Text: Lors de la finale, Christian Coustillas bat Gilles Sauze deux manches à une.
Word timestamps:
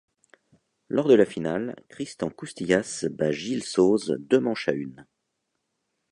Lors 0.89 1.07
de 1.07 1.13
la 1.13 1.25
finale, 1.27 1.75
Christian 1.87 2.31
Coustillas 2.31 3.05
bat 3.11 3.31
Gilles 3.31 3.61
Sauze 3.63 4.17
deux 4.19 4.39
manches 4.39 4.67
à 4.67 4.71
une. 4.71 5.05